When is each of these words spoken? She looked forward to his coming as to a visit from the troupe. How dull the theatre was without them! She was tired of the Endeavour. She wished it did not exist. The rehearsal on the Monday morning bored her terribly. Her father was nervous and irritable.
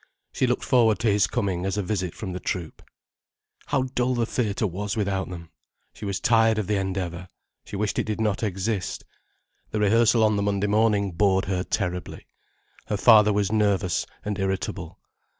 She 0.33 0.47
looked 0.47 0.63
forward 0.63 0.97
to 1.01 1.11
his 1.11 1.27
coming 1.27 1.63
as 1.63 1.75
to 1.75 1.81
a 1.81 1.83
visit 1.83 2.15
from 2.15 2.33
the 2.33 2.39
troupe. 2.39 2.81
How 3.67 3.83
dull 3.93 4.15
the 4.15 4.25
theatre 4.25 4.65
was 4.65 4.97
without 4.97 5.29
them! 5.29 5.51
She 5.93 6.05
was 6.05 6.19
tired 6.19 6.57
of 6.57 6.65
the 6.65 6.75
Endeavour. 6.75 7.27
She 7.65 7.75
wished 7.75 7.99
it 7.99 8.05
did 8.05 8.19
not 8.19 8.41
exist. 8.41 9.03
The 9.69 9.79
rehearsal 9.79 10.23
on 10.23 10.37
the 10.37 10.41
Monday 10.41 10.65
morning 10.65 11.11
bored 11.11 11.45
her 11.45 11.63
terribly. 11.63 12.25
Her 12.87 12.97
father 12.97 13.31
was 13.31 13.51
nervous 13.51 14.07
and 14.25 14.39
irritable. 14.39 14.97